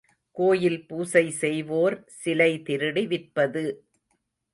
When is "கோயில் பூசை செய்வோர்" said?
0.37-1.95